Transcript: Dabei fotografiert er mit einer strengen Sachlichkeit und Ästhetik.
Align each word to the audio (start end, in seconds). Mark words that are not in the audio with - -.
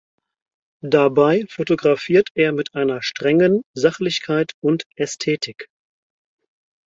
Dabei 0.83 1.45
fotografiert 1.47 2.29
er 2.33 2.53
mit 2.53 2.73
einer 2.73 3.03
strengen 3.03 3.61
Sachlichkeit 3.75 4.53
und 4.59 4.87
Ästhetik. 4.95 5.67